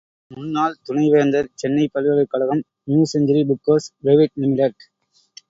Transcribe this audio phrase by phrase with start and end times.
[0.31, 4.79] முன்னாள் துணைவேந்தர், சென்னைப் பல்கலைக் கழகம் New Century Book House Private limited.